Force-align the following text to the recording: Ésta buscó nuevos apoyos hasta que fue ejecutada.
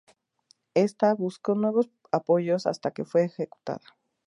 Ésta 0.73 1.13
buscó 1.13 1.53
nuevos 1.53 1.91
apoyos 2.11 2.65
hasta 2.65 2.89
que 2.89 3.05
fue 3.05 3.23
ejecutada. 3.25 3.85